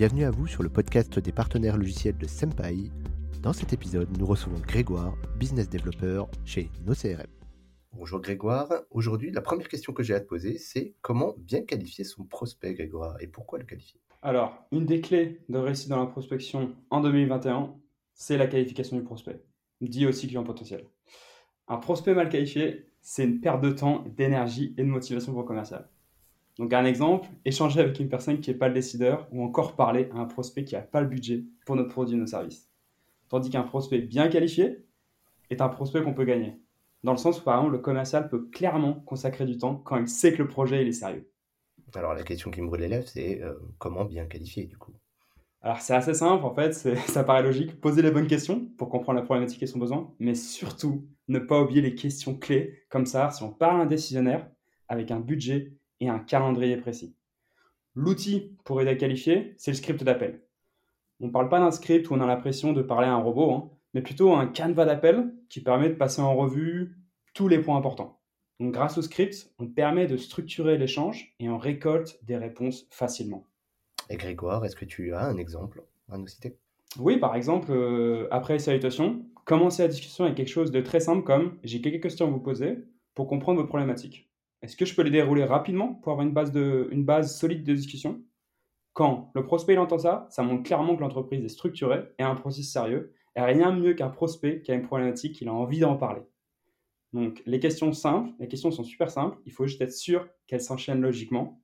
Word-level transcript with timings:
bienvenue 0.00 0.24
à 0.24 0.30
vous 0.30 0.46
sur 0.46 0.62
le 0.62 0.70
podcast 0.70 1.18
des 1.18 1.30
partenaires 1.30 1.76
logiciels 1.76 2.16
de 2.16 2.26
Senpai. 2.26 2.90
Dans 3.42 3.52
cet 3.52 3.74
épisode, 3.74 4.08
nous 4.16 4.24
recevons 4.24 4.58
Grégoire, 4.60 5.14
business 5.38 5.68
developer 5.68 6.22
chez 6.46 6.70
NoCRM. 6.86 7.26
Bonjour 7.92 8.18
Grégoire, 8.18 8.72
aujourd'hui 8.90 9.30
la 9.30 9.42
première 9.42 9.68
question 9.68 9.92
que 9.92 10.02
j'ai 10.02 10.14
à 10.14 10.20
te 10.20 10.26
poser 10.26 10.56
c'est 10.56 10.94
comment 11.02 11.34
bien 11.36 11.60
qualifier 11.64 12.04
son 12.04 12.24
prospect 12.24 12.72
Grégoire 12.72 13.20
et 13.20 13.26
pourquoi 13.26 13.58
le 13.58 13.66
qualifier? 13.66 14.00
Alors, 14.22 14.64
une 14.72 14.86
des 14.86 15.02
clés 15.02 15.42
de 15.50 15.58
réussite 15.58 15.90
dans 15.90 16.00
la 16.00 16.06
prospection 16.06 16.74
en 16.88 17.02
2021, 17.02 17.74
c'est 18.14 18.38
la 18.38 18.46
qualification 18.46 18.96
du 18.96 19.02
prospect, 19.02 19.42
dit 19.82 20.06
aussi 20.06 20.28
client 20.28 20.44
potentiel. 20.44 20.86
Un 21.68 21.76
prospect 21.76 22.14
mal 22.14 22.30
qualifié, 22.30 22.86
c'est 23.02 23.24
une 23.24 23.42
perte 23.42 23.60
de 23.60 23.70
temps, 23.70 24.06
d'énergie 24.16 24.74
et 24.78 24.82
de 24.82 24.88
motivation 24.88 25.32
pour 25.32 25.42
le 25.42 25.46
commercial. 25.46 25.90
Donc 26.60 26.74
un 26.74 26.84
exemple, 26.84 27.26
échanger 27.46 27.80
avec 27.80 27.98
une 28.00 28.10
personne 28.10 28.38
qui 28.38 28.50
n'est 28.50 28.56
pas 28.56 28.68
le 28.68 28.74
décideur 28.74 29.26
ou 29.32 29.42
encore 29.42 29.76
parler 29.76 30.10
à 30.12 30.18
un 30.18 30.26
prospect 30.26 30.62
qui 30.64 30.74
n'a 30.74 30.82
pas 30.82 31.00
le 31.00 31.06
budget 31.06 31.42
pour 31.64 31.74
notre 31.74 31.88
produit 31.88 32.16
ou 32.16 32.18
nos 32.18 32.26
services. 32.26 32.68
Tandis 33.30 33.48
qu'un 33.48 33.62
prospect 33.62 34.00
bien 34.00 34.28
qualifié 34.28 34.84
est 35.48 35.62
un 35.62 35.70
prospect 35.70 36.02
qu'on 36.02 36.12
peut 36.12 36.26
gagner. 36.26 36.60
Dans 37.02 37.12
le 37.12 37.16
sens 37.16 37.40
où 37.40 37.44
par 37.44 37.56
exemple 37.56 37.72
le 37.72 37.78
commercial 37.78 38.28
peut 38.28 38.46
clairement 38.52 38.92
consacrer 38.92 39.46
du 39.46 39.56
temps 39.56 39.76
quand 39.76 39.96
il 39.96 40.06
sait 40.06 40.34
que 40.34 40.42
le 40.42 40.48
projet 40.48 40.86
est 40.86 40.92
sérieux. 40.92 41.32
Alors 41.94 42.12
la 42.12 42.24
question 42.24 42.50
qui 42.50 42.60
me 42.60 42.66
brûle 42.66 42.82
les 42.82 42.88
lèvres, 42.88 43.08
c'est 43.08 43.40
euh, 43.42 43.54
comment 43.78 44.04
bien 44.04 44.26
qualifier 44.26 44.66
du 44.66 44.76
coup? 44.76 44.92
Alors 45.62 45.80
c'est 45.80 45.94
assez 45.94 46.12
simple 46.12 46.44
en 46.44 46.54
fait, 46.54 46.74
ça 47.06 47.24
paraît 47.24 47.42
logique, 47.42 47.80
poser 47.80 48.02
les 48.02 48.10
bonnes 48.10 48.26
questions 48.26 48.66
pour 48.76 48.90
comprendre 48.90 49.18
la 49.18 49.24
problématique 49.24 49.62
et 49.62 49.66
son 49.66 49.78
besoin, 49.78 50.12
mais 50.18 50.34
surtout 50.34 51.08
ne 51.28 51.38
pas 51.38 51.62
oublier 51.62 51.80
les 51.80 51.94
questions 51.94 52.36
clés, 52.36 52.82
comme 52.90 53.06
ça 53.06 53.30
si 53.30 53.42
on 53.42 53.50
parle 53.50 53.80
à 53.80 53.84
un 53.84 53.86
décisionnaire 53.86 54.46
avec 54.88 55.10
un 55.10 55.20
budget 55.20 55.72
et 56.00 56.08
un 56.08 56.18
calendrier 56.18 56.76
précis. 56.76 57.14
L'outil 57.94 58.56
pour 58.64 58.80
aider 58.80 58.90
à 58.90 58.96
qualifier, 58.96 59.54
c'est 59.58 59.72
le 59.72 59.76
script 59.76 60.02
d'appel. 60.04 60.42
On 61.20 61.26
ne 61.26 61.32
parle 61.32 61.48
pas 61.48 61.60
d'un 61.60 61.70
script 61.70 62.08
où 62.08 62.14
on 62.14 62.20
a 62.20 62.26
l'impression 62.26 62.72
de 62.72 62.82
parler 62.82 63.06
à 63.06 63.12
un 63.12 63.22
robot, 63.22 63.52
hein, 63.52 63.70
mais 63.94 64.02
plutôt 64.02 64.34
un 64.34 64.46
canevas 64.46 64.86
d'appel 64.86 65.34
qui 65.48 65.60
permet 65.60 65.90
de 65.90 65.94
passer 65.94 66.22
en 66.22 66.34
revue 66.34 66.96
tous 67.34 67.48
les 67.48 67.58
points 67.58 67.76
importants. 67.76 68.20
Donc, 68.58 68.72
grâce 68.72 68.98
au 68.98 69.02
script, 69.02 69.50
on 69.58 69.66
permet 69.66 70.06
de 70.06 70.16
structurer 70.16 70.78
l'échange 70.78 71.34
et 71.40 71.48
on 71.48 71.58
récolte 71.58 72.18
des 72.24 72.36
réponses 72.36 72.86
facilement. 72.90 73.46
Et 74.08 74.16
Grégoire, 74.16 74.64
est-ce 74.64 74.76
que 74.76 74.84
tu 74.84 75.14
as 75.14 75.24
un 75.24 75.36
exemple 75.36 75.82
à 76.10 76.18
nous 76.18 76.26
citer? 76.26 76.56
Oui, 76.98 77.18
par 77.18 77.36
exemple, 77.36 77.70
euh, 77.70 78.26
après 78.30 78.54
les 78.54 78.58
salutations, 78.58 79.24
commencer 79.44 79.82
la 79.82 79.88
discussion 79.88 80.24
avec 80.24 80.36
quelque 80.36 80.48
chose 80.48 80.70
de 80.70 80.80
très 80.80 81.00
simple 81.00 81.22
comme 81.22 81.58
j'ai 81.64 81.80
quelques 81.80 82.02
questions 82.02 82.26
à 82.26 82.30
vous 82.30 82.40
poser 82.40 82.78
pour 83.14 83.28
comprendre 83.28 83.60
vos 83.60 83.66
problématiques. 83.66 84.29
Est-ce 84.62 84.76
que 84.76 84.84
je 84.84 84.94
peux 84.94 85.02
les 85.02 85.10
dérouler 85.10 85.44
rapidement 85.44 85.94
pour 85.94 86.12
avoir 86.12 86.26
une 86.26 86.34
base, 86.34 86.52
de, 86.52 86.88
une 86.90 87.04
base 87.04 87.38
solide 87.38 87.64
de 87.64 87.74
discussion? 87.74 88.22
Quand 88.92 89.30
le 89.34 89.42
prospect 89.42 89.76
entend 89.78 89.98
ça, 89.98 90.26
ça 90.30 90.42
montre 90.42 90.64
clairement 90.64 90.96
que 90.96 91.00
l'entreprise 91.00 91.44
est 91.44 91.48
structurée 91.48 92.04
et 92.18 92.22
a 92.22 92.28
un 92.28 92.34
processus 92.34 92.70
sérieux. 92.70 93.14
Et 93.36 93.40
rien 93.40 93.72
mieux 93.72 93.94
qu'un 93.94 94.10
prospect 94.10 94.60
qui 94.62 94.72
a 94.72 94.74
une 94.74 94.82
problématique, 94.82 95.36
qu'il 95.36 95.48
a 95.48 95.52
envie 95.52 95.78
d'en 95.78 95.96
parler. 95.96 96.22
Donc 97.12 97.42
les 97.46 97.60
questions 97.60 97.92
simples, 97.92 98.30
les 98.38 98.48
questions 98.48 98.70
sont 98.70 98.84
super 98.84 99.10
simples, 99.10 99.38
il 99.46 99.52
faut 99.52 99.66
juste 99.66 99.80
être 99.80 99.92
sûr 99.92 100.28
qu'elles 100.46 100.60
s'enchaînent 100.60 101.00
logiquement. 101.00 101.62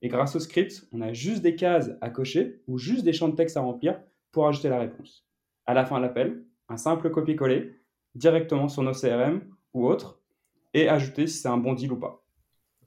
Et 0.00 0.08
grâce 0.08 0.36
au 0.36 0.40
script, 0.40 0.88
on 0.92 1.00
a 1.00 1.12
juste 1.12 1.42
des 1.42 1.56
cases 1.56 1.90
à 2.00 2.10
cocher 2.10 2.62
ou 2.66 2.78
juste 2.78 3.04
des 3.04 3.12
champs 3.12 3.28
de 3.28 3.34
texte 3.34 3.56
à 3.56 3.60
remplir 3.60 4.00
pour 4.32 4.46
ajouter 4.46 4.68
la 4.68 4.78
réponse. 4.78 5.26
À 5.66 5.74
la 5.74 5.84
fin 5.84 5.98
de 5.98 6.02
l'appel, 6.02 6.44
un 6.68 6.76
simple 6.76 7.10
copier-coller 7.10 7.74
directement 8.14 8.68
sur 8.68 8.82
nos 8.82 8.92
CRM 8.92 9.42
ou 9.74 9.86
autre 9.86 10.20
et 10.74 10.88
ajouter 10.88 11.26
si 11.26 11.38
c'est 11.38 11.48
un 11.48 11.58
bon 11.58 11.74
deal 11.74 11.92
ou 11.92 11.96
pas. 11.96 12.24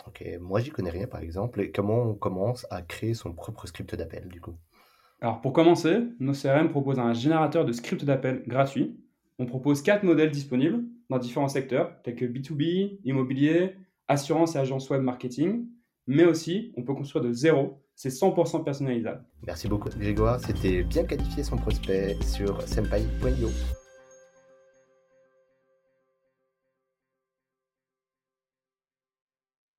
Ok, 0.08 0.26
moi 0.40 0.60
j'y 0.60 0.70
connais 0.70 0.90
rien 0.90 1.08
par 1.08 1.22
exemple. 1.22 1.62
Et 1.62 1.72
comment 1.72 2.02
on 2.04 2.14
commence 2.14 2.66
à 2.70 2.82
créer 2.82 3.14
son 3.14 3.34
propre 3.34 3.68
script 3.68 3.96
d'appel 3.96 4.28
du 4.28 4.42
coup? 4.42 4.56
Alors 5.22 5.42
pour 5.42 5.54
commencer, 5.54 6.00
nos 6.20 6.34
CRM 6.34 6.70
proposent 6.70 7.00
un 7.00 7.14
générateur 7.14 7.66
de 7.66 7.72
script 7.72 8.04
d'appel 8.06 8.44
gratuit. 8.48 8.98
On 9.40 9.46
propose 9.46 9.82
quatre 9.82 10.04
modèles 10.04 10.32
disponibles 10.32 10.84
dans 11.10 11.20
différents 11.20 11.48
secteurs 11.48 12.02
tels 12.04 12.16
que 12.16 12.26
B2B, 12.26 13.00
immobilier, 13.04 13.76
assurance 14.08 14.56
et 14.56 14.60
agence 14.60 14.90
web 14.90 15.02
marketing. 15.02 15.68
Mais 16.08 16.26
aussi, 16.26 16.74
on 16.76 16.84
peut 16.84 16.94
construire 16.94 17.24
de 17.24 17.32
zéro. 17.32 17.82
C'est 17.96 18.10
100% 18.10 18.64
personnalisable. 18.64 19.24
Merci 19.46 19.68
beaucoup 19.68 19.90
Grégoire, 19.90 20.40
c'était 20.40 20.84
bien 20.84 21.04
qualifié 21.04 21.44
son 21.44 21.58
prospect 21.58 22.18
sur 22.24 22.62
senpai.io. 22.68 23.50